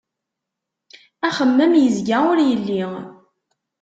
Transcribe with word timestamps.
Axemmem 1.27 1.73
yezga 1.77 2.17
ur 2.31 2.39
yelli. 2.47 2.83